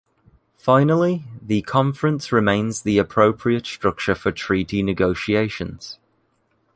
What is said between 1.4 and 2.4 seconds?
the Conference